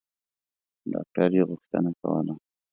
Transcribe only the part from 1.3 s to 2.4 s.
یې غوښتنه کوله.